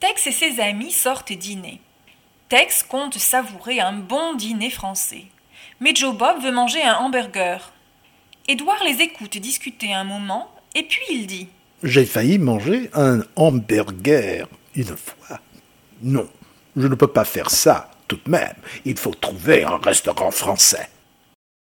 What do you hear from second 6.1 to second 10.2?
Bob veut manger un hamburger. Édouard les écoute discuter un